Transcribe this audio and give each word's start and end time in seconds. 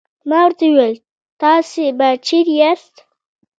ما 0.29 0.39
ورته 0.45 0.63
وویل: 0.69 0.97
تاسې 1.41 1.83
به 1.97 2.09
چیرې 2.25 2.53
یاست؟ 2.61 2.95